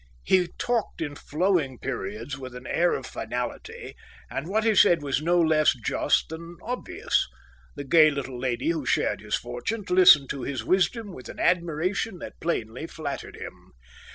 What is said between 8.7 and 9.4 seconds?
shared his